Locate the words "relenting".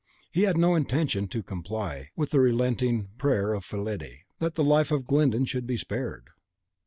2.39-3.09